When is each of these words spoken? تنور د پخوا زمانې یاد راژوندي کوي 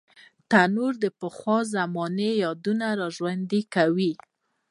تنور 0.49 0.93
د 1.03 1.05
پخوا 1.19 1.57
زمانې 1.75 2.31
یاد 2.43 2.65
راژوندي 3.01 3.61
کوي 3.73 4.13